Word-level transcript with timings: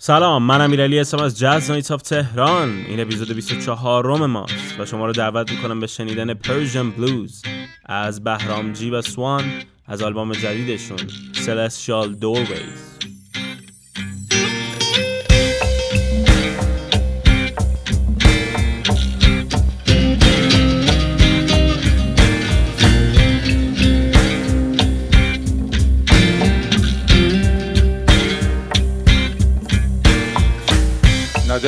سلام 0.00 0.42
من 0.42 0.60
امیرعلی 0.60 0.98
هستم 0.98 1.18
از 1.18 1.38
Jazz 1.38 1.70
Night 1.70 1.90
of 1.90 2.02
Tehran. 2.02 2.84
این 2.88 3.00
اپیزود 3.00 3.32
24 3.32 4.04
روم 4.04 4.26
ماست 4.26 4.80
و 4.80 4.86
شما 4.86 5.06
رو 5.06 5.12
دعوت 5.12 5.52
می‌کنم 5.52 5.80
به 5.80 5.86
شنیدن 5.86 6.34
Persian 6.34 6.90
Blues 6.90 7.42
از 7.86 8.24
بهرام 8.24 8.72
جی 8.72 8.90
و 8.90 9.02
سوان 9.02 9.44
از 9.86 10.02
آلبوم 10.02 10.32
جدیدشون 10.32 10.98
Celestial 11.32 12.22
Doorways. 12.22 12.97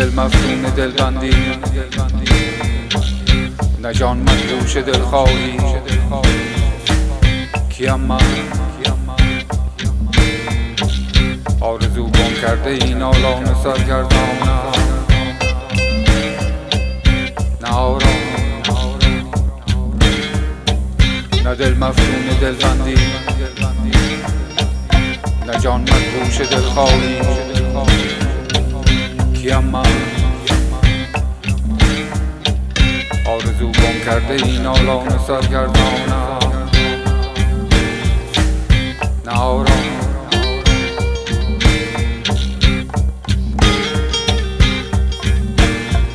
دل 0.00 0.14
مفتون 0.14 0.62
دل 0.76 0.90
بندی 0.90 1.30
نه 3.82 3.92
جان 3.92 4.18
مدهوش 4.18 4.76
دل 4.76 5.02
خواهی 5.02 5.58
کیم 7.70 7.94
من 8.00 8.18
آرزو 11.60 12.04
گم 12.04 12.34
کرده 12.42 12.70
این 12.70 13.02
آلان 13.02 13.54
سرگردانم 13.64 14.72
نه 17.60 17.68
آرام. 17.68 18.00
نه 21.44 21.54
دل 21.54 21.74
مفتون 21.74 22.38
دل 22.40 22.54
بندی 22.54 22.94
نه 25.46 25.60
جان 25.60 25.84
دل 26.50 26.60
خواهی 26.60 27.20
کیم 29.42 29.74
آرزو 33.26 33.66
گم 33.66 34.04
کرده 34.06 34.46
این 34.46 34.66
آلان 34.66 35.18
سرگردانم 35.26 36.70
نه 39.26 39.32
آرام. 39.32 39.66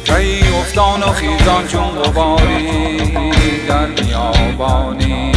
کی 0.05 0.43
افتان 0.59 1.03
و 1.03 1.05
خیزان 1.05 1.67
چون 1.67 1.89
غباری 1.89 2.67
در 3.67 3.85
میابانی. 3.85 5.31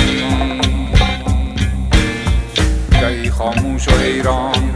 کی 3.00 3.30
خاموش 3.30 3.88
و 3.88 3.90
حیران. 3.90 4.67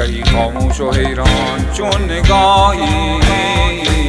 گهی 0.00 0.24
خاموش 0.24 0.80
و 0.80 0.92
حیران 0.92 1.72
چون 1.72 2.04
نگاهی. 2.04 3.99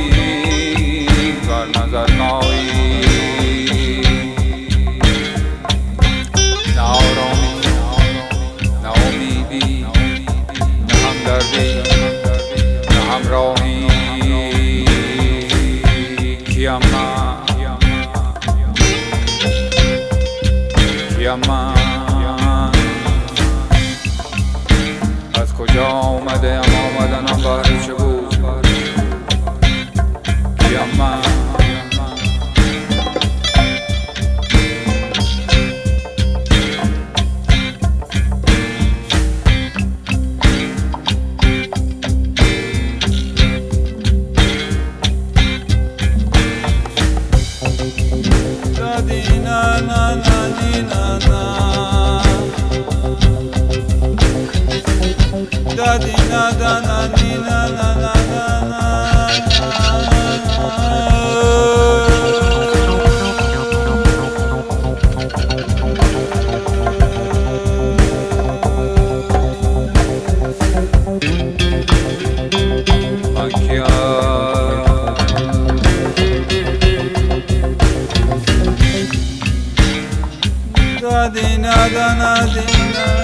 من 81.30 83.20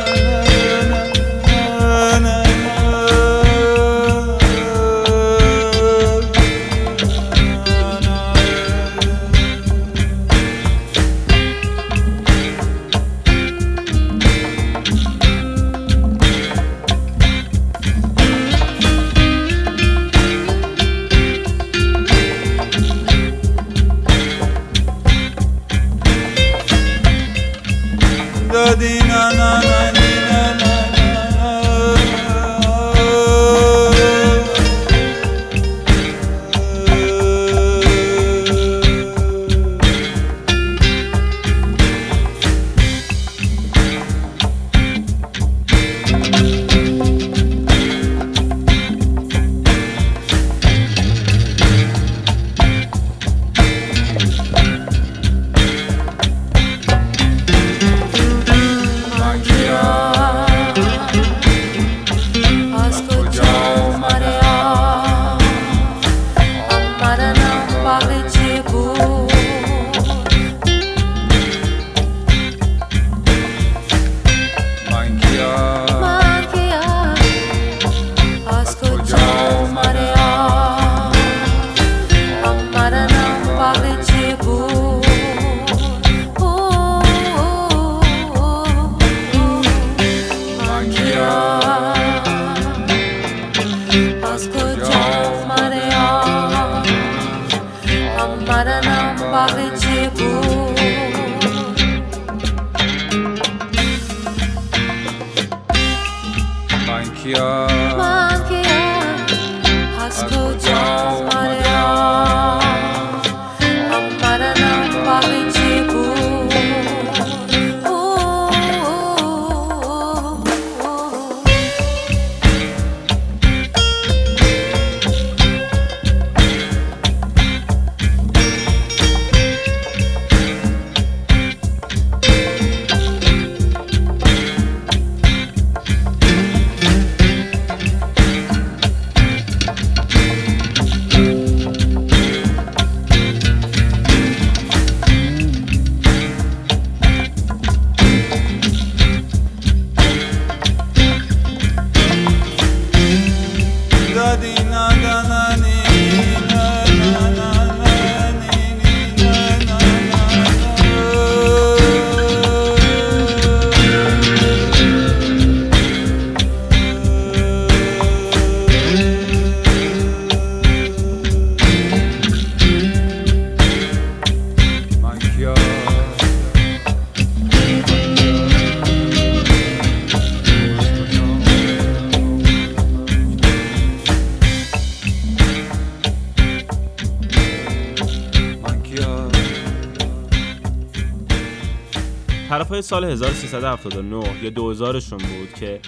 سال 192.87 193.03
1379 193.03 194.43
یا 194.43 194.49
2000 194.49 194.99
شون 194.99 195.17
بود 195.17 195.53
که 195.59 195.79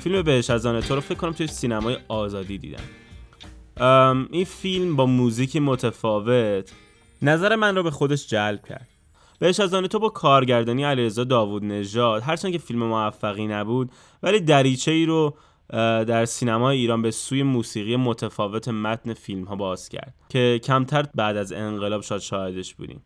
فیلم 0.00 0.22
بهش 0.22 0.50
از 0.50 0.62
تو 0.62 0.94
رو 0.94 1.00
فکر 1.00 1.14
کنم 1.14 1.32
توی 1.32 1.46
سینمای 1.46 1.96
آزادی 2.08 2.58
دیدم. 2.58 2.82
این 4.30 4.44
فیلم 4.44 4.96
با 4.96 5.06
موزیکی 5.06 5.60
متفاوت 5.60 6.72
نظر 7.22 7.56
من 7.56 7.76
رو 7.76 7.82
به 7.82 7.90
خودش 7.90 8.26
جلب 8.26 8.66
کرد. 8.68 8.88
بهش 9.38 9.60
از 9.60 9.70
تو 9.70 9.98
با 9.98 10.08
کارگردانی 10.08 10.84
علیرضا 10.84 11.24
داوود 11.24 11.64
نژاد 11.64 12.22
هرچند 12.22 12.52
که 12.52 12.58
فیلم 12.58 12.82
موفقی 12.82 13.46
نبود 13.46 13.90
ولی 14.22 14.40
دریچه 14.40 14.90
ای 14.90 15.06
رو 15.06 15.34
در 16.04 16.24
سینمای 16.24 16.78
ایران 16.78 17.02
به 17.02 17.10
سوی 17.10 17.42
موسیقی 17.42 17.96
متفاوت 17.96 18.68
متن 18.68 19.14
فیلم 19.14 19.44
ها 19.44 19.56
باز 19.56 19.88
کرد 19.88 20.14
که 20.28 20.60
کمتر 20.64 21.06
بعد 21.14 21.36
از 21.36 21.52
انقلاب 21.52 22.02
شاید 22.02 22.20
شاهدش 22.20 22.74
بودیم. 22.74 23.02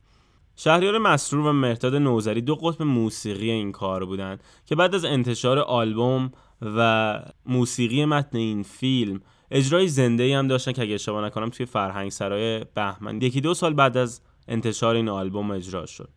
شهریار 0.65 0.99
مسرور 0.99 1.47
و 1.47 1.53
مهرداد 1.53 1.95
نوزری 1.95 2.41
دو 2.41 2.55
قطب 2.55 2.83
موسیقی 2.83 3.51
این 3.51 3.73
کار 3.73 4.05
بودند 4.05 4.43
که 4.67 4.75
بعد 4.75 4.95
از 4.95 5.05
انتشار 5.05 5.59
آلبوم 5.59 6.33
و 6.63 7.21
موسیقی 7.47 8.05
متن 8.05 8.39
این 8.39 8.63
فیلم 8.63 9.21
اجرای 9.51 9.89
زنده 9.89 10.23
ای 10.23 10.33
هم 10.33 10.49
داشتن 10.49 10.73
که 10.73 10.83
اگه 10.83 10.95
اشتباه 10.95 11.25
نکنم 11.25 11.51
توی 11.51 11.67
فرهنگ 11.67 12.11
سرای 12.11 12.65
بهمن. 12.75 13.23
یکی 13.23 13.41
دو 13.41 13.55
سال 13.55 13.75
بعد 13.75 13.97
از 13.97 14.21
انتشار 14.49 14.95
این 14.95 15.09
آلبوم 15.09 15.51
اجرا 15.51 15.87
شد. 15.87 16.09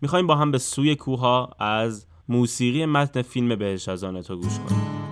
می‌خوایم 0.00 0.26
با 0.26 0.34
هم 0.34 0.50
به 0.50 0.58
سوی 0.58 0.96
کوها 0.96 1.50
از 1.58 2.06
موسیقی 2.28 2.86
متن 2.86 3.22
فیلم 3.22 3.56
بهش 3.56 3.88
از 3.88 4.04
آن 4.04 4.22
تو 4.22 4.36
گوش 4.36 4.58
کنیم. 4.58 5.05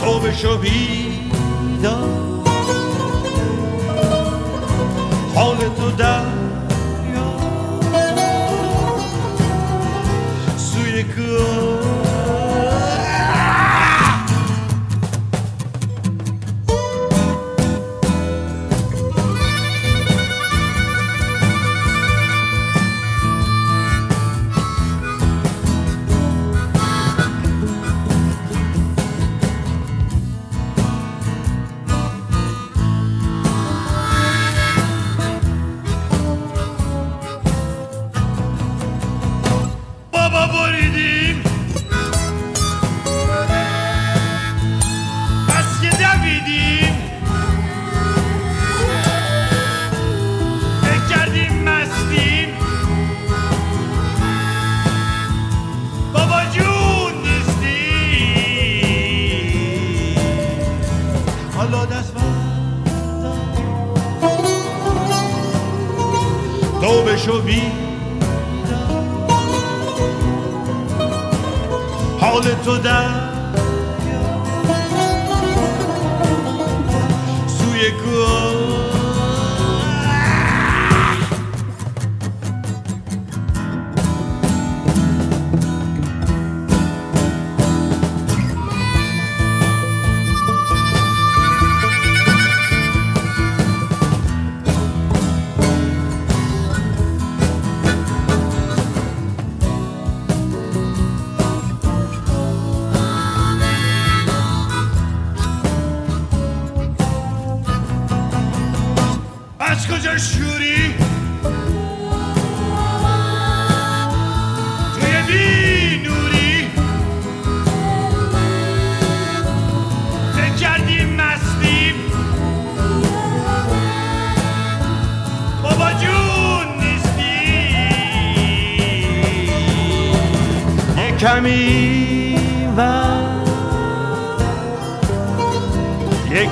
تو 0.00 0.18
بشو 0.18 0.58
بیدار. 0.58 2.08
حال 5.34 5.56
تو 5.56 5.90
دریا. 5.90 7.30
سوی 10.56 11.02
کوه 11.02 11.69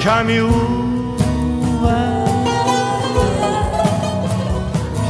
کمی 0.08 0.38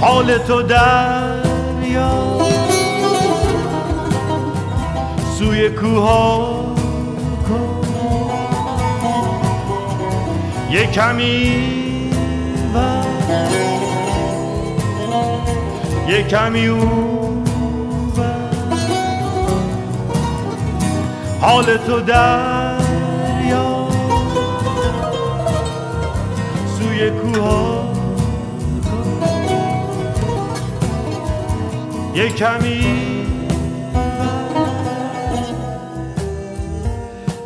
حال 0.00 0.38
تو 0.38 0.62
دریا 0.62 2.38
سوی 5.38 5.71
کوها. 5.71 6.59
یه 10.71 10.87
کمی 10.87 11.71
یه 16.09 16.23
کمی 16.23 16.67
اون 16.67 17.45
حال 21.40 21.76
تو 21.76 22.00
دریا 22.00 22.58
کوها 27.23 27.89
یه 32.15 32.29
کمی 32.29 32.85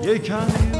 یه 0.04 0.18
کمی 0.18 0.71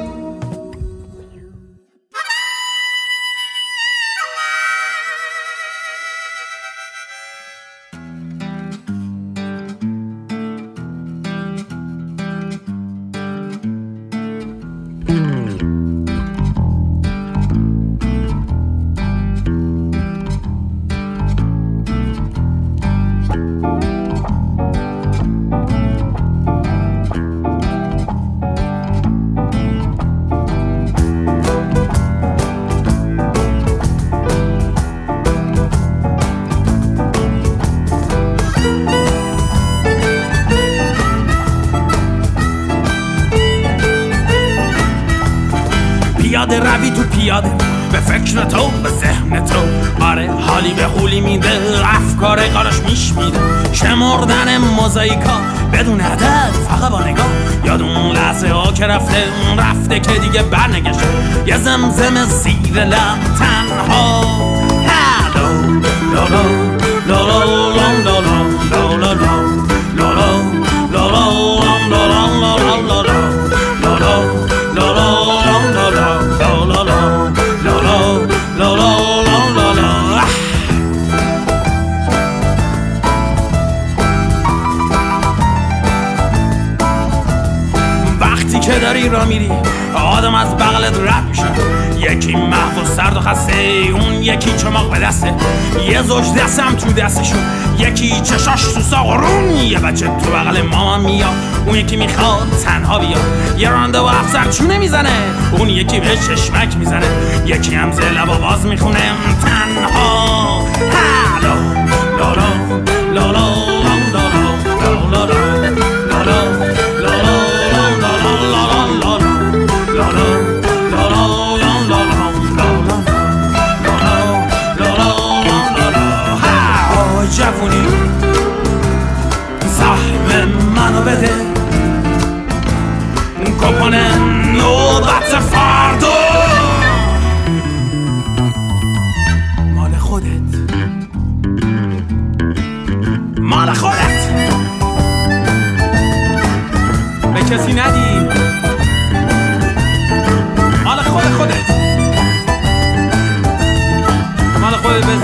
تو 96.74 96.92
دستشون 96.92 97.38
یکی 97.78 98.20
چشاش 98.20 98.62
تو 98.62 98.80
ساغرون 98.80 99.50
یه 99.50 99.78
بچه 99.78 100.06
تو 100.06 100.30
بغل 100.30 100.62
مامان 100.62 101.00
میاد. 101.00 101.34
اون 101.66 101.74
یکی 101.74 101.96
می‌خواد 101.96 102.50
تنها 102.64 102.98
بیاد. 102.98 103.58
یه 103.58 103.68
رانده 103.68 103.98
و 103.98 104.04
افسر 104.04 104.50
چونه 104.50 104.78
می‌زنه. 104.78 105.10
اون 105.58 105.68
یکی 105.68 106.00
به 106.00 106.16
چشمک 106.16 106.76
می‌زنه. 106.76 107.06
یکی 107.46 107.74
هم 107.74 107.92
زل 107.92 108.28
و 108.28 108.38
باز 108.38 108.66
می‌خونه. 108.66 109.12
تنها. 109.44 110.60
هلو. 110.60 111.61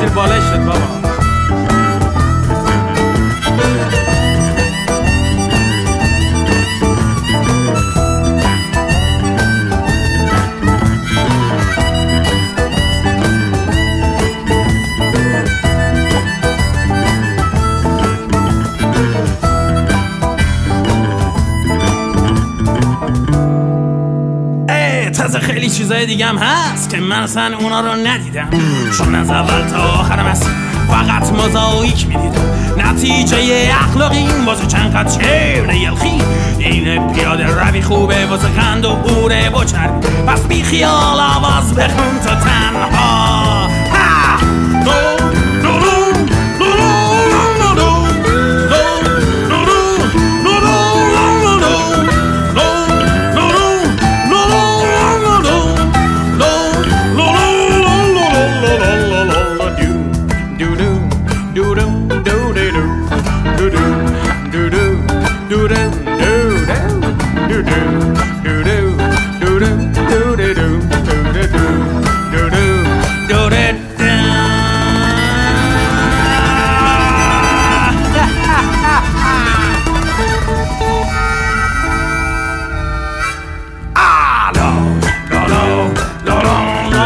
Herbal 0.08 0.87
چیزای 25.88 26.06
دیگه 26.06 26.26
هم 26.26 26.38
هست 26.38 26.90
که 26.90 26.96
من 26.96 27.22
اصلا 27.22 27.56
اونا 27.60 27.80
رو 27.80 27.94
ندیدم. 28.06 28.48
چون 28.98 29.14
از 29.14 29.30
اول 29.30 29.68
تا 29.68 29.76
آخرم 29.76 30.26
هست 30.26 30.50
فقط 30.88 31.32
موزاییک 31.32 32.06
می‌دیدم. 32.06 32.42
نتیجه 32.78 33.70
اخلاقی 33.80 34.16
این 34.16 34.44
واسه 34.44 34.66
چند 34.66 34.94
قد 34.94 35.10
شعر 35.10 35.74
یلخی. 35.74 36.22
این 36.58 37.12
پیاده 37.12 37.46
روی 37.46 37.82
خوبه 37.82 38.26
واسه 38.26 38.48
خند 38.60 38.84
و 38.84 38.88
اوره 38.88 39.50
چربی 39.66 40.06
پس 40.26 40.46
بی 40.46 40.62
خیال 40.62 41.20
آواز 41.20 41.74
بخون 41.74 42.18
تا 42.24 42.34
تنها. 42.34 43.37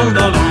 Round 0.02 0.16
the 0.16 0.41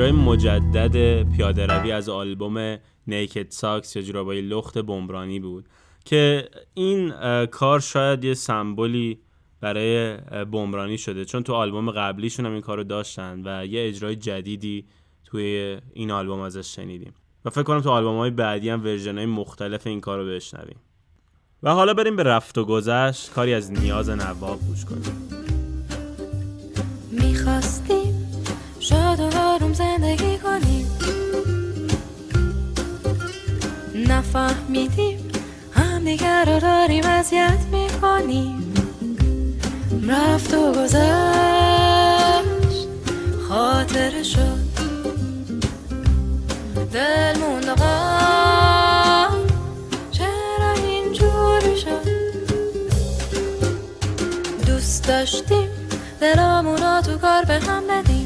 اجرای 0.00 0.12
مجدد 0.12 1.22
پیاده 1.36 1.66
روی 1.66 1.92
از 1.92 2.08
آلبوم 2.08 2.78
Naked 3.06 3.50
Socks 3.50 3.96
یا 3.96 4.02
جورابای 4.02 4.40
لخت 4.40 4.78
بمبرانی 4.78 5.40
بود 5.40 5.68
که 6.04 6.48
این 6.74 7.12
کار 7.46 7.80
شاید 7.80 8.24
یه 8.24 8.34
سمبولی 8.34 9.18
برای 9.60 10.16
بمبرانی 10.44 10.98
شده. 10.98 11.24
چون 11.24 11.42
تو 11.42 11.54
آلبوم 11.54 11.90
قبلیشون 11.90 12.46
هم 12.46 12.52
این 12.52 12.60
کارو 12.60 12.84
داشتن 12.84 13.42
و 13.44 13.66
یه 13.66 13.88
اجرای 13.88 14.16
جدیدی 14.16 14.84
توی 15.24 15.78
این 15.92 16.10
آلبوم 16.10 16.40
ازش 16.40 16.76
شنیدیم. 16.76 17.12
و 17.44 17.50
فکر 17.50 17.62
کنم 17.62 17.80
تو 17.80 17.90
آلبوم 17.90 18.18
های 18.18 18.30
بعدی 18.30 18.70
هم 18.70 18.84
version 18.84 19.16
های 19.16 19.26
مختلف 19.26 19.86
این 19.86 20.00
کارو 20.00 20.26
بشنویم. 20.26 20.78
و 21.62 21.74
حالا 21.74 21.94
بریم 21.94 22.16
به 22.16 22.22
رفت 22.22 22.58
و 22.58 22.64
گذشت. 22.64 23.32
کاری 23.32 23.54
از 23.54 23.72
نیاز 23.72 24.10
نواب 24.10 24.60
گوش 24.60 24.84
کنیم. 24.84 25.28
می‌خواستیم 27.10 27.99
شاد 28.90 29.20
و 29.20 29.38
آروم 29.38 29.72
زندگی 29.72 30.38
کنیم 30.38 30.86
نفهمیدیم 34.08 35.18
همدیگر 35.72 36.44
رو 36.44 36.60
داریم 36.60 37.04
اذیت 37.06 37.58
می‌کنیم 37.72 38.74
رفت 40.08 40.54
و 40.54 40.72
گذشت 40.72 41.00
خاطره 43.48 44.22
شد. 44.22 44.60
دل 46.92 47.38
موند 47.38 47.68
و. 47.68 47.82
چرا 50.10 50.72
اینجوری 50.86 51.76
شد؟ 51.76 52.08
دوست 54.66 55.08
داشتیم 55.08 55.68
دلامونا 56.20 57.00
تو 57.00 57.18
کار 57.18 57.44
به 57.44 57.54
هم 57.54 57.82
بدیم. 57.86 58.19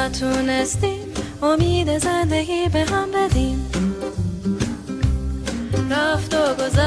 نتونستیم. 0.00 1.14
امید 1.42 1.98
زندگی 1.98 2.68
به 2.68 2.84
هم 2.84 3.10
بدیم. 3.10 3.70
رفت 5.90 6.34
و 6.34 6.54
گذشت. 6.54 6.80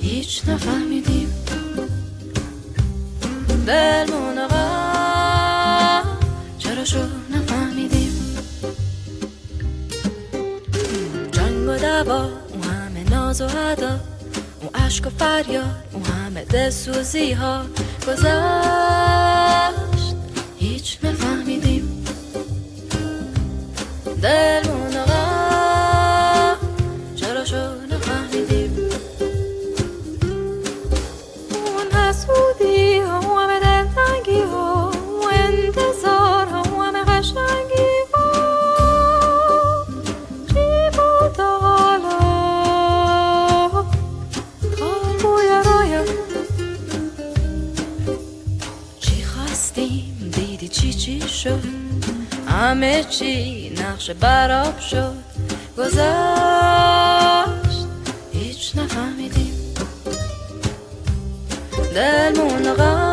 هیچ 0.00 0.42
نفهمیدیم. 0.48 1.34
دلمون 3.66 4.48
غم 4.48 6.04
چرا 6.58 6.84
شد 6.84 7.10
نفهمیدیم؟ 7.30 8.36
جنگ 11.32 11.68
و 11.68 11.76
دوا 11.76 12.22
اون 12.24 12.62
همه 12.62 13.10
ناز 13.10 13.40
و 13.40 13.44
ادا. 13.44 14.00
اون 14.60 14.84
عشق 14.84 15.06
و 15.06 15.10
فریاد 15.10 15.84
اون 15.92 16.02
همه 16.02 16.44
دلسوزی 16.44 17.32
ها 17.32 17.64
گذشت. 18.06 19.89
هیچ 20.80 20.98
نفهمیدیم 21.04 22.04
دلمون 24.22 24.76
و 24.76 24.79
شد. 51.44 51.62
همه 52.48 53.04
چی 53.04 53.70
نقش 53.70 54.10
براب 54.10 54.80
شد. 54.80 55.14
گذشت 55.78 56.00
هیچ 58.32 58.72
نفهمیدیم. 58.76 59.74
دلمون 61.94 62.74
غم 62.74 63.09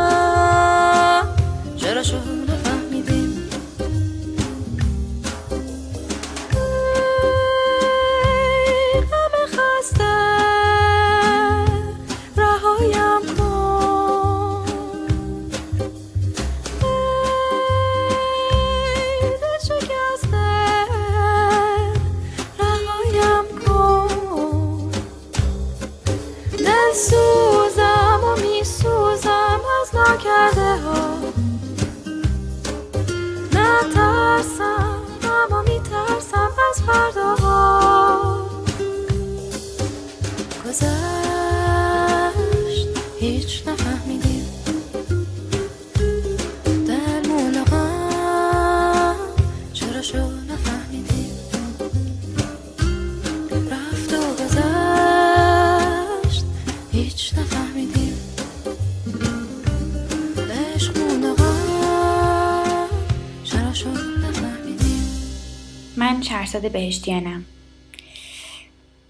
من 66.08 66.22
شهرزاد 66.22 66.72
بهشتیانم. 66.72 67.44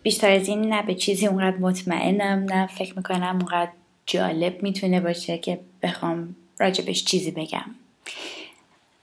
بیشتر 0.02 0.30
از 0.30 0.48
این 0.48 0.61
نه 0.61 0.82
به 0.82 0.94
چیزی 0.94 1.26
اونقدر 1.26 1.56
مطمئنم 1.56 2.52
نه 2.52 2.66
فکر 2.66 2.96
می‌کنم 2.96 3.37
اونقدر 3.37 3.70
جالب 4.06 4.62
می‌تونه 4.62 5.00
باشه 5.00 5.38
که 5.38 5.61
بخوام 5.82 6.37
راجبش 6.58 7.04
چیزی 7.04 7.30
بگم. 7.30 7.64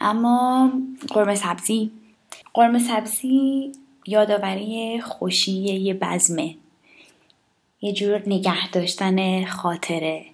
اما 0.02 0.72
قرمه 1.08 1.36
سبزی. 1.36 1.92
قرمه 2.54 2.80
سبزی 2.80 3.72
یادآوری 4.08 5.02
خوشی 5.02 5.52
یه 5.52 5.94
بزمه. 5.94 6.56
یه 7.82 7.94
جور 7.94 8.22
نگه 8.28 8.70
داشتن 8.70 9.46
خاطره. 9.46 10.26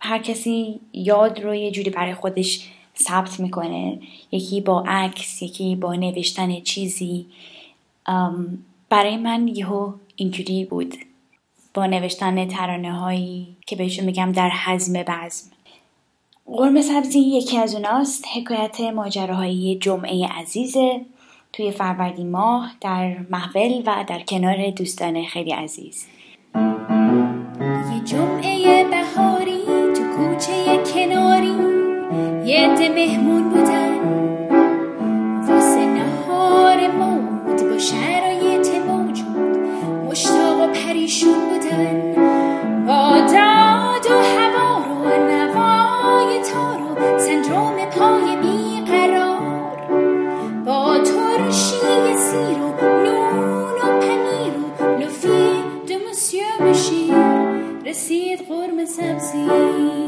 هر 0.00 0.18
کسی 0.18 0.80
یاد 0.92 1.40
رو 1.40 1.54
یه 1.54 1.70
جوری 1.70 1.90
برای 1.90 2.14
خودش 2.14 2.68
ثبت 3.02 3.40
می‌کنه. 3.40 3.98
یکی 4.32 4.60
با 4.60 4.84
عکس 4.86 5.42
یکی 5.42 5.76
با 5.76 5.94
نوشتن 5.94 6.60
چیزی. 6.60 7.26
برای 8.88 9.16
من 9.16 9.48
یهو 9.48 9.92
اینجوری 10.16 10.64
بود. 10.64 10.94
با 11.74 11.86
نوشتن 11.86 12.48
ترانه 12.48 12.92
هایی 12.92 13.56
که 13.66 13.76
بهشون 13.76 14.04
میگم 14.04 14.32
در 14.32 14.50
حزم 14.50 15.02
بزم. 15.02 15.50
قرمه 16.46 16.82
سبزی 16.82 17.20
یکی 17.20 17.58
از 17.58 17.74
اوناست. 17.74 18.24
حکایت 18.36 18.80
ماجراهای 18.80 19.78
جمعه 19.80 20.26
عزیزه 20.26 21.00
توی 21.52 21.70
فروردین 21.70 22.30
ماه 22.30 22.72
در 22.80 23.16
محول 23.30 23.82
و 23.86 24.04
در 24.08 24.20
کنار 24.20 24.70
دوستان 24.70 25.24
خیلی 25.24 25.50
عزیز. 25.50 26.06
یه 27.94 28.04
جمعه 28.04 28.84
یه 32.52 32.68
عده 32.68 32.88
مهمون 32.88 33.48
بودن. 33.48 33.98
واسه 35.48 35.86
نهار 35.86 36.90
مود 36.90 37.70
با 37.70 37.78
شرایط 37.78 38.68
موجود 38.88 39.58
مشتاق 40.10 40.60
و 40.60 40.66
پریشون 40.66 41.34
بودن. 41.50 42.14
با 42.86 43.18
داد 43.20 44.06
و 44.10 44.22
هوا 44.38 44.84
رو 44.86 45.24
نوای 45.30 46.40
تارو 46.52 47.18
سندروم 47.18 47.76
پای 47.90 48.36
بیقرار. 48.36 49.40
با 50.66 50.98
ترشی 50.98 52.16
سیر 52.16 52.58
و 52.58 52.84
نون 53.04 53.74
و 53.74 54.00
پنیر 54.00 54.54
و 54.80 54.98
لفی 54.98 55.62
دو 55.88 55.94
مسیو 56.10 56.68
بشیر 56.68 57.14
رسید 57.86 58.38
قرم 58.48 58.84
سبزی. 58.84 60.01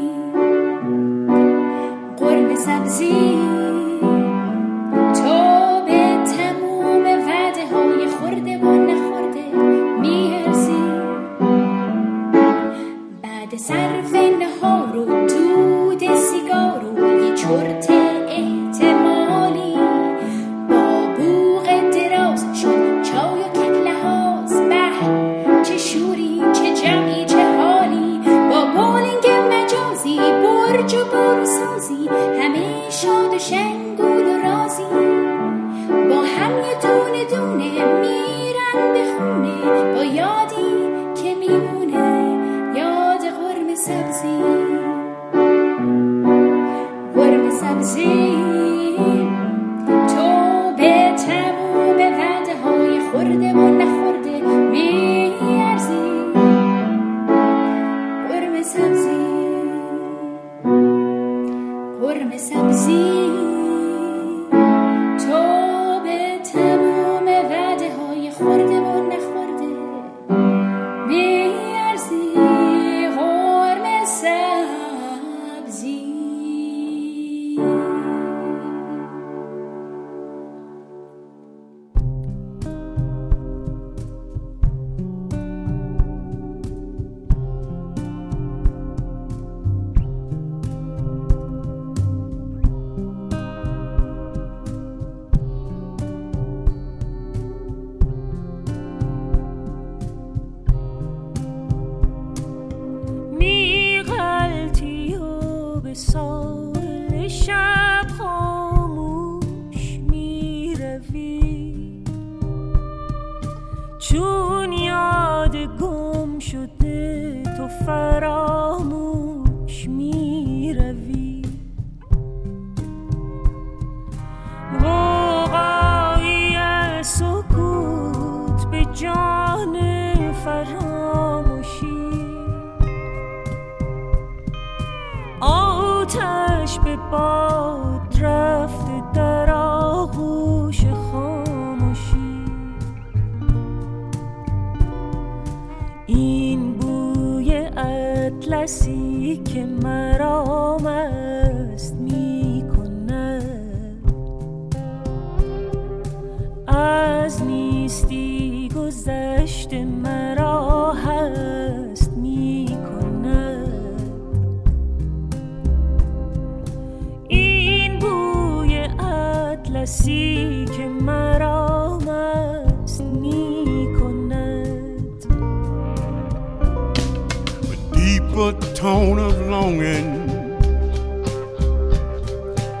Tone 178.85 179.17
of 179.17 179.35
longing 179.47 180.27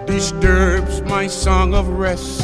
disturbs 0.05 1.01
my 1.01 1.25
song 1.25 1.73
of 1.73 1.87
rest. 1.87 2.41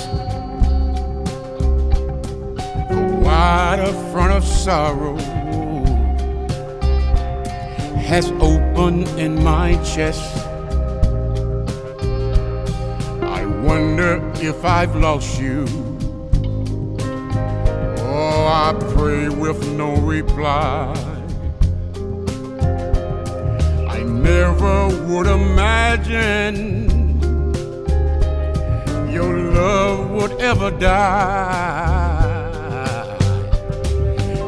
The 2.90 3.20
wider 3.24 3.94
front 4.12 4.32
of 4.32 4.44
sorrow 4.44 5.16
has 8.10 8.32
opened 8.42 9.08
in 9.20 9.44
my 9.44 9.76
chest. 9.84 10.26
I 13.22 13.46
wonder 13.46 14.20
if 14.38 14.66
I've 14.66 14.96
lost 14.96 15.40
you. 15.40 15.68
Oh, 18.10 18.48
I 18.66 18.74
pray 18.96 19.30
with 19.30 19.72
no 19.74 19.98
reply. 19.98 21.11
Never 24.22 24.88
would 25.08 25.28
imagine 25.28 26.90
your 29.12 29.38
love 29.54 30.10
would 30.12 30.34
ever 30.42 30.72
die. 30.72 32.38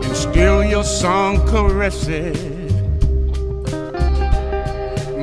And 0.04 0.16
still 0.16 0.64
your 0.64 0.84
song 0.84 1.46
caresses 1.48 2.54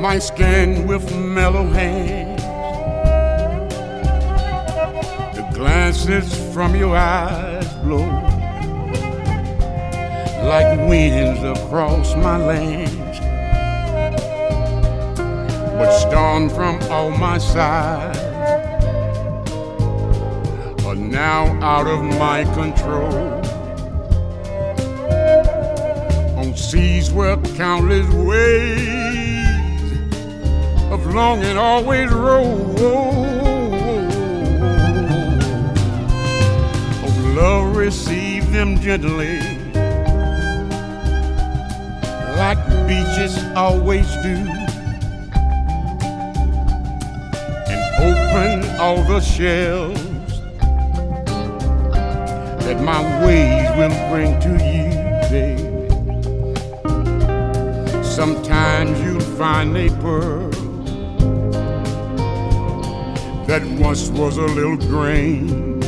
my 0.01 0.17
skin 0.17 0.87
with 0.87 1.15
mellow 1.15 1.63
hands. 1.63 2.41
The 5.35 5.47
glances 5.53 6.53
from 6.53 6.75
your 6.75 6.97
eyes 6.97 7.71
blow 7.83 8.07
like 10.43 10.79
winds 10.89 11.43
across 11.43 12.15
my 12.15 12.37
lands. 12.37 12.90
But 15.81 15.97
storm 15.97 16.47
from 16.47 16.79
all 16.91 17.09
my 17.09 17.39
sides 17.39 18.19
are 20.85 20.93
now 20.93 21.47
out 21.59 21.87
of 21.87 22.03
my 22.03 22.43
control. 22.53 23.41
On 26.37 26.55
seas 26.55 27.11
where 27.11 27.35
countless 27.57 28.07
waves 28.13 28.93
of 30.91 31.03
longing 31.15 31.57
always 31.57 32.11
roll. 32.11 32.75
Oh, 37.03 37.33
love 37.35 37.75
receive 37.75 38.51
them 38.51 38.79
gently, 38.79 39.39
like 42.37 42.63
beaches 42.87 43.35
always 43.55 44.05
do, 44.17 44.60
open 48.01 48.67
all 48.79 49.03
the 49.03 49.19
shells 49.19 50.01
that 52.65 52.81
my 52.81 53.01
ways 53.23 53.69
will 53.77 53.95
bring 54.09 54.39
to 54.39 54.51
you, 54.69 54.89
baby. 55.29 55.71
Sometimes 58.03 58.99
you'll 59.01 59.19
find 59.37 59.77
a 59.77 59.89
pearl 60.01 60.49
that 63.45 63.63
once 63.79 64.09
was 64.09 64.37
a 64.37 64.47
little 64.57 64.77
grain. 64.77 65.79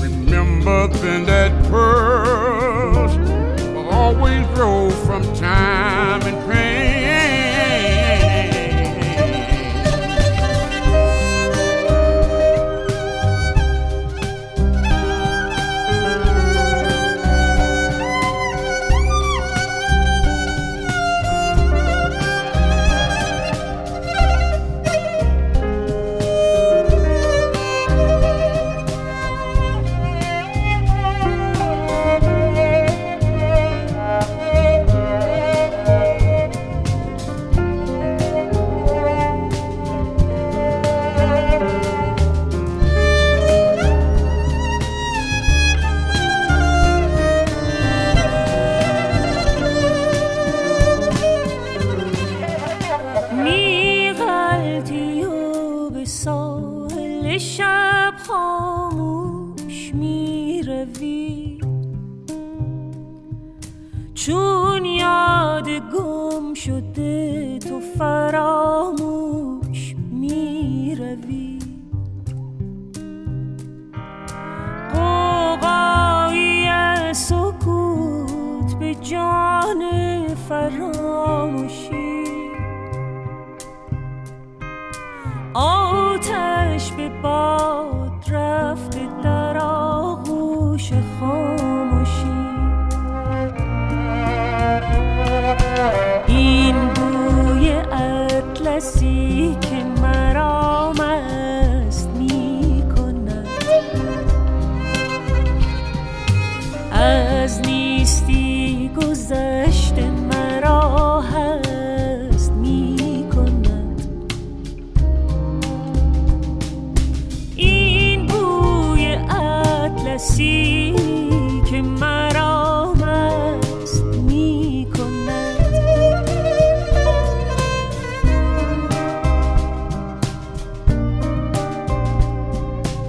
Remember 0.00 0.86
then 0.88 1.24
that 1.26 1.52
pearls 1.70 3.16
always 3.90 4.46
grow 4.54 4.90
from 5.06 5.22
time 5.34 6.22
and 6.22 6.50
pain. 6.50 6.87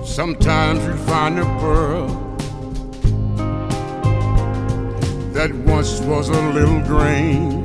Sometimes 0.09 0.83
you 0.85 0.95
find 1.05 1.37
a 1.39 1.45
pearl 1.59 2.07
that 5.33 5.53
once 5.65 6.01
was 6.01 6.29
a 6.29 6.41
little 6.51 6.81
grain. 6.81 7.61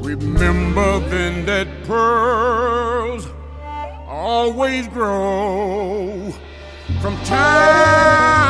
Remember 0.00 1.00
then 1.10 1.44
that 1.46 1.66
pearls 1.84 3.26
always 4.06 4.86
grow 4.86 6.32
from 7.02 7.16
time. 7.24 8.49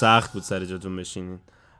سخت 0.00 0.32
بود 0.32 0.42
سر 0.42 0.64
جاتون 0.64 0.96
بشینین. 0.96 1.38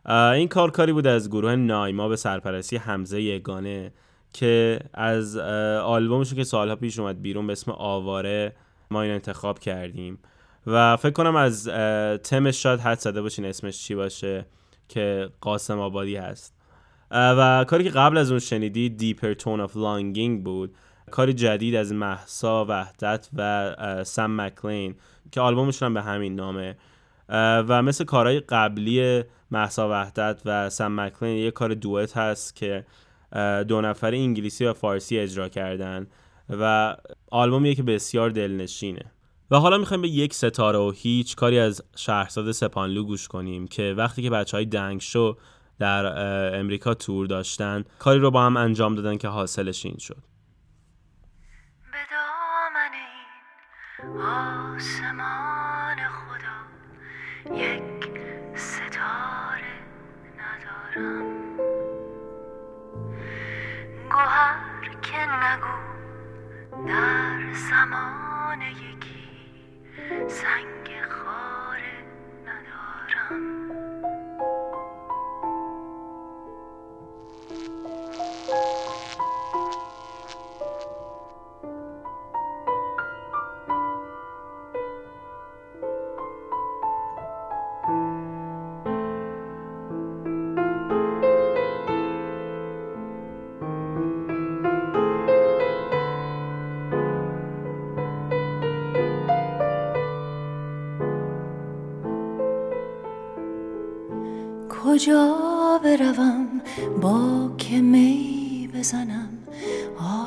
این 0.09 0.49
کار 0.49 0.71
کاری 0.71 0.93
بود 0.93 1.07
از 1.07 1.31
گروه 1.31 1.57
نایما 1.57 2.09
به 2.09 2.17
سرپرستی 2.17 2.77
حمزه 2.77 3.23
یگانه 3.23 3.93
که 4.33 4.81
از 4.95 5.37
آلبومشون 5.37 6.37
که 6.37 6.45
سالها 6.45 6.77
پیش 6.77 6.99
اومد 6.99 7.23
بیرون 7.23 7.47
به 7.47 7.53
اسم 7.53 7.71
آواره 7.71 8.53
ما 8.91 9.03
این 9.03 9.13
انتخاب 9.13 9.59
کردیم. 9.59 10.19
و 10.67 10.97
فکر 10.97 11.13
کنم 11.13 11.37
از 11.37 11.69
تمش 12.23 12.63
شاید 12.63 12.81
حد 12.81 12.99
زده 12.99 13.23
باشین 13.23 13.45
اسمش 13.45 13.79
چی 13.79 13.95
باشه 13.95 14.47
که 14.89 15.31
قاسم 15.41 15.79
آبادی 15.79 16.17
هست. 16.17 16.55
و 17.11 17.65
کاری 17.69 17.85
که 17.85 17.91
قبل 17.91 18.19
از 18.19 18.31
اون 18.31 18.41
شنیدی 18.41 18.89
دیپر 18.89 19.35
تون 19.35 19.61
آف 19.61 19.77
لانگینگ 19.77 20.45
بود. 20.45 20.75
کاری 21.11 21.33
جدید 21.33 21.75
از 21.75 21.93
محسا 21.93 22.67
وحدت 22.69 23.29
و 23.37 24.05
سم 24.05 24.41
مکلین 24.41 24.95
که 25.33 25.41
آلبومشون 25.41 25.87
هم 25.87 25.95
به 25.95 26.03
همین 26.03 26.35
نامه. 26.35 26.77
و 27.69 27.83
مثل 27.83 28.05
کارهای 28.05 28.41
قبلی 28.41 29.23
محسا 29.51 29.91
وحدت 29.91 30.43
و 30.45 30.71
سم 30.71 31.01
مکلین 31.01 31.37
یه 31.37 31.51
کار 31.51 31.75
دوئت 31.75 32.17
هست 32.17 32.57
که 32.57 32.87
دو 33.69 33.81
نفر 33.81 34.15
انگلیسی 34.15 34.65
و 34.65 34.73
فارسی 34.73 35.19
اجرا 35.19 35.49
کردن 35.49 36.07
و 36.51 36.97
آلبومیه 37.31 37.75
که 37.75 37.83
بسیار 37.83 38.31
دلنشینه. 38.31 39.13
و 39.51 39.57
حالا 39.57 39.79
می‌خوایم 39.79 40.03
به 40.03 40.09
یک 40.09 40.35
ستاره 40.35 40.79
و 40.79 40.93
هیچ 40.97 41.37
کاری 41.37 41.59
از 41.59 41.83
شهرزاد 41.97 42.53
سپانلو 42.53 43.05
گوش 43.05 43.29
کنیم 43.29 43.67
که 43.67 43.95
وقتی 43.97 44.23
که 44.23 44.31
بچه 44.31 44.57
های 44.57 44.67
دنگ 44.67 45.01
شو 45.01 45.37
در 45.79 46.07
امریکا 46.59 46.95
تور 46.95 47.27
داشتن 47.27 47.85
کاری 47.99 48.21
رو 48.21 48.31
با 48.31 48.47
هم 48.47 48.57
انجام 48.57 48.95
دادن 48.95 49.17
که 49.17 49.29
حاصلش 49.29 49.87
این 49.87 49.97
شد. 49.99 50.23
به 51.93 51.99
دامن 52.11 52.91
این 54.03 54.21
آسمان 54.21 55.50
یک 57.47 58.11
ستاره 58.55 59.75
ندارم. 60.39 61.25
گوهر 64.11 64.89
که 65.03 65.17
نگو 65.27 65.77
در 66.87 67.53
زمان 67.53 68.63
یکی 68.63 69.29
سنگ 70.29 70.80
کجا 105.01 105.81
بروم؟ 105.85 106.47
با 107.03 107.51
که 107.59 107.81
می 107.81 108.69
بزنم 108.75 109.29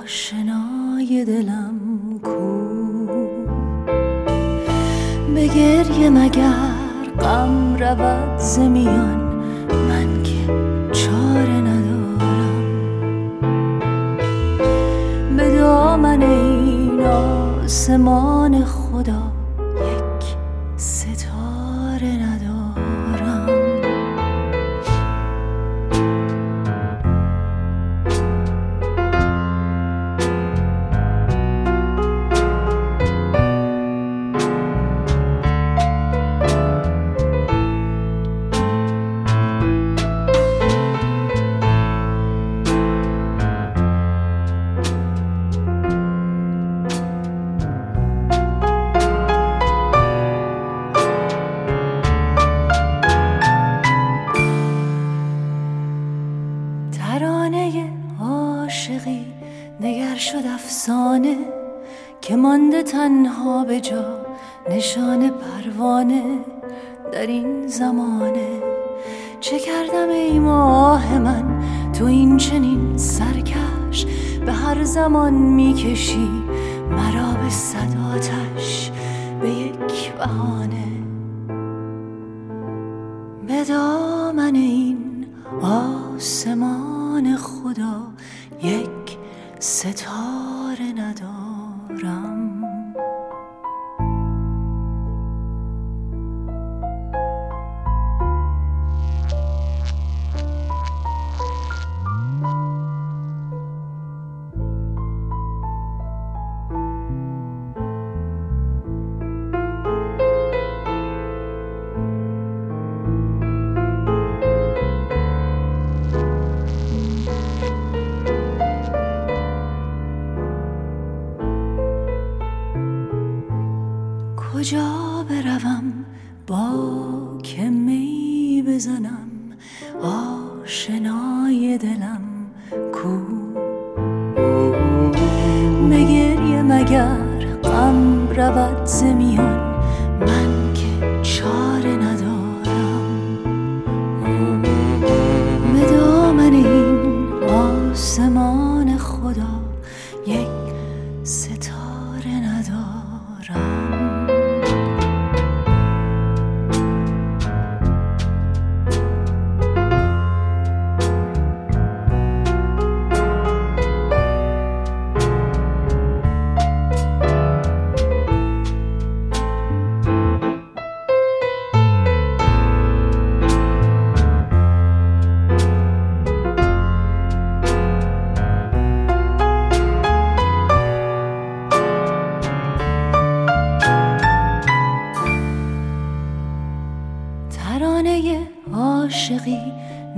آشنای 0.01 1.25
دلم 1.25 1.79
کو؟ 2.23 3.07
به 5.35 5.47
گریه 5.47 6.09
مگر 6.09 7.11
غم 7.19 7.75
رود 7.75 8.37
زمیان 8.37 9.43
من 9.71 10.23
که 10.23 10.53
چاره 10.91 11.61
ندارم. 11.61 12.67
به 15.37 15.57
دامن 15.57 16.21
این 16.21 17.01
آسمان 17.01 18.65
خدا 18.65 19.31
یک 19.69 20.37
ستاره 20.77 22.07
ندارم. 22.07 22.32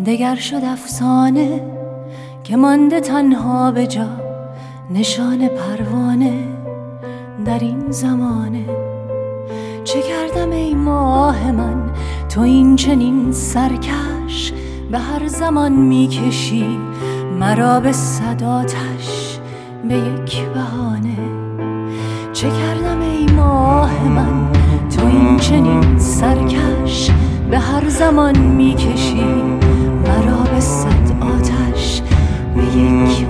دگر 0.06 0.36
شد 0.36 0.64
افسانه 0.64 1.62
که 2.44 2.56
مانده 2.56 3.00
تنها 3.00 3.72
به 3.72 3.88
جا 3.88 4.08
نشان 4.90 5.48
پروانه 5.48 6.44
در 7.46 7.60
این 7.60 7.92
زمانه. 7.92 8.66
چه 9.84 10.02
کردم 10.02 10.52
ای 10.52 10.74
ماه 10.74 11.52
من؟ 11.52 11.92
تو 12.30 12.42
این 12.42 12.76
چنین 12.76 13.32
سرکش 13.32 14.54
به 14.92 15.00
هر 15.00 15.28
زمان 15.28 15.72
می‌کشی 15.72 16.80
مرا 17.40 17.80
به 17.80 17.92
صداتش 17.92 19.40
به 19.88 19.96
یک 19.96 20.42
بهانه. 20.48 21.18
چه 22.34 22.48
کردم 22.50 23.02
ای 23.02 23.26
ماه 23.26 24.04
من؟ 24.08 24.52
تو 24.98 25.08
این 25.08 25.38
چنین 25.38 26.00
سرکش 26.00 27.12
به 27.52 27.60
هر 27.60 27.90
زمان 27.90 28.38
می‌کشی 28.38 29.65
صد 30.66 31.12
آتش 31.22 32.02
به 32.56 32.64
یک 32.64 33.28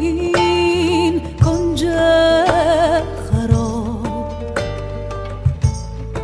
این 0.00 1.20
کنج 1.44 1.84
خراب. 3.30 3.98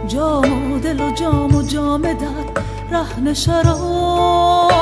جام 0.08 0.72
و 0.72 0.78
دل 0.78 1.00
و 1.00 1.10
جام 1.10 1.54
و 1.54 1.62
جام 1.62 2.02
در 2.02 2.44
رهن 2.90 3.34
شراب. 3.34 4.74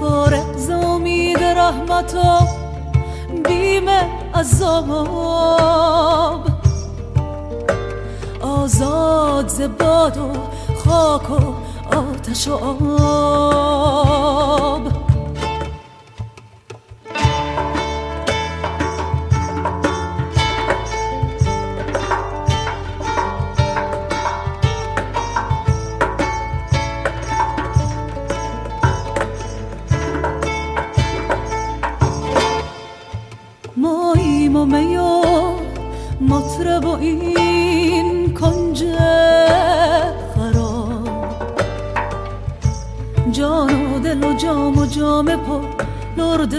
فارغ 0.00 0.56
ز 0.56 0.70
امید 0.70 1.42
رحمت 1.42 2.14
و 2.14 2.40
بیم 3.48 3.88
عذاب. 4.34 4.90
آزاد 8.40 9.48
ز 9.48 9.60
باد 9.60 10.18
و 10.18 10.32
خاک 10.84 11.30
و 11.30 11.34
آتش 11.96 12.48
و 12.48 12.54
آب. 13.02 14.95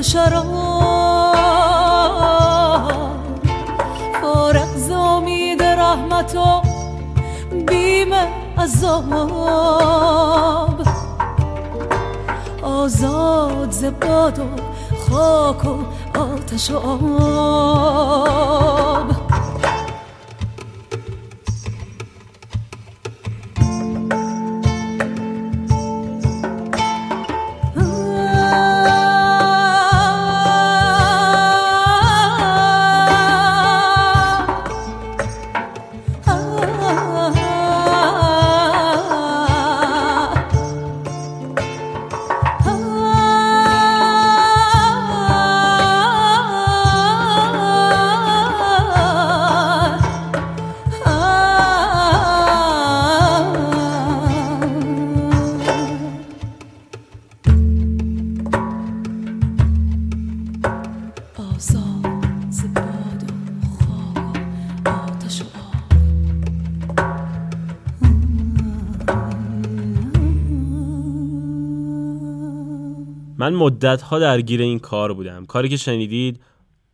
شراب. 0.07 0.47
فارغ 4.21 4.75
ز 4.75 4.91
امید 4.91 5.63
رحمت 5.63 6.35
و 6.35 6.61
بیم 7.67 8.13
عذاب. 8.57 10.01
آزاد 12.61 13.71
ز 13.71 13.83
باد 13.83 14.39
و 14.39 14.43
خاک 15.09 15.65
و 15.65 15.75
آتش 16.19 16.71
و 16.71 16.77
آب. 18.07 19.16
من 73.47 73.53
مدت 73.53 74.01
ها 74.01 74.19
درگیر 74.19 74.61
این 74.61 74.79
کار 74.79 75.13
بودم. 75.13 75.45
کاری 75.45 75.69
که 75.69 75.77
شنیدید 75.77 76.39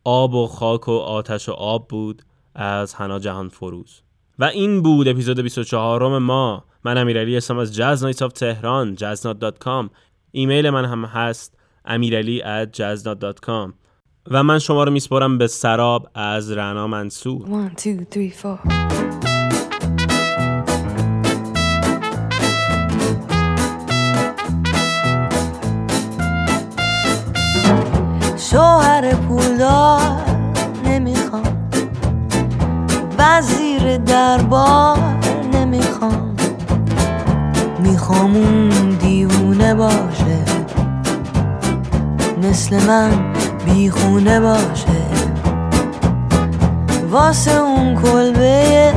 آب 0.04 0.34
و 0.34 0.46
خاک 0.46 0.88
و 0.88 0.92
آتش 0.92 1.48
و 1.48 1.52
آب 1.52 1.88
بود 1.88 2.22
از 2.54 2.94
حنا 2.94 3.18
جهان 3.18 3.48
فروز. 3.48 4.00
و 4.38 4.44
این 4.44 4.82
بود 4.82 5.08
اپیزود 5.08 5.40
24 5.40 6.00
روم 6.00 6.18
ما. 6.18 6.64
من 6.84 6.98
امیرعلی 6.98 7.36
هستم 7.36 7.58
از 7.58 7.74
Jazz 7.74 8.02
Night 8.02 8.22
of 8.22 8.32
Tehran 8.32 8.94
جزنات 8.94 9.38
dot 9.38 9.58
com 9.58 9.90
ایمیل 10.32 10.70
من 10.70 10.84
هم 10.84 11.04
هست 11.04 11.58
امیرعلی 11.84 12.42
از 12.42 12.68
جزنات 12.72 13.18
dot 13.18 13.40
com 13.40 13.74
و 14.30 14.42
من 14.42 14.58
شما 14.58 14.84
رو 14.84 14.90
میسپارم 14.90 15.38
به 15.38 15.46
سراب 15.46 16.08
از 16.14 16.50
رعنا 16.50 16.86
منصور. 16.86 17.68
1 17.86 18.10
2 18.10 18.30
3 18.30 18.36
4 18.42 19.33
پسر 28.94 29.14
پولدار 29.14 30.00
نمی‌خوام. 30.84 31.42
وزیر 33.18 33.96
دربار 33.96 34.98
نمی‌خوام. 35.52 36.36
می‌خوام 37.78 38.36
اون 38.36 38.68
دیوونه 39.00 39.74
باشه. 39.74 40.38
مثل 42.42 42.86
من 42.86 43.10
بیخونه 43.64 44.40
باشه. 44.40 45.04
واسه 47.10 47.60
اون 47.60 47.94
کلبه 48.02 48.92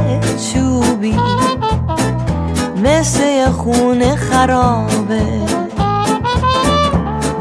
چوبی. 0.54 1.16
مثل 2.84 3.24
یه 3.24 3.50
خونه 3.50 4.16
خرابه. 4.16 5.42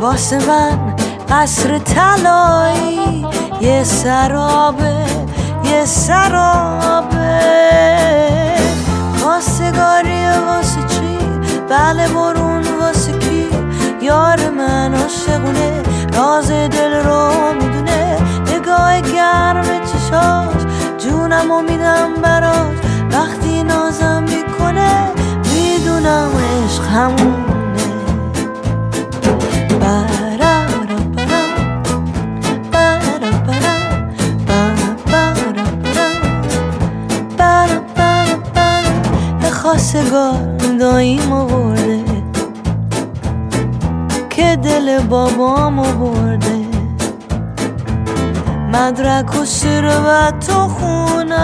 واسه 0.00 0.38
من 0.48 0.85
قصر 1.28 1.78
تلایی 1.78 3.26
یه 3.60 3.84
سرابه 3.84 5.06
یه 5.64 5.84
سرابه. 5.84 7.40
خواستگاری 9.22 10.26
واسه 10.46 10.80
چی؟ 10.88 11.18
بله 11.68 12.08
برون 12.08 12.64
واسه 12.80 13.18
کی؟ 13.18 13.48
یار 14.02 14.50
من 14.50 14.94
عاشقونه 14.94 15.82
راز 16.14 16.50
دل 16.50 16.94
رو 17.04 17.52
می‌دونه. 17.54 18.18
نگاه 18.54 19.00
گرم 19.00 19.64
چشاش 19.64 20.62
جونم 20.98 21.50
و 21.50 21.62
میدم 21.62 22.14
براش. 22.22 22.76
وقتی 23.12 23.62
نازم 23.62 24.22
می‌کنه 24.22 25.10
می‌دونم 25.54 26.30
عشق 26.64 26.84
همونه. 26.86 27.46
انگار 40.06 40.76
داییم 40.78 41.32
آورده 41.32 42.04
که 44.30 44.56
دل 44.56 44.98
بابام 44.98 45.78
آورده 45.78 46.66
مدرک 48.72 49.40
و 49.40 49.44
ثروت 49.44 50.50
و 50.50 50.68
خونش 50.68 51.36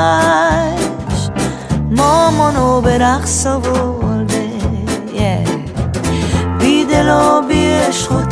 مامانو 1.91 2.81
به 2.81 2.99
رقص 2.99 3.47
آورده. 3.47 4.51
Yeah. 5.15 5.49
بی 6.61 6.85
دل 6.85 7.09
و 7.09 7.43
بی 7.49 7.67
عشق 7.67 8.13
و 8.13 8.23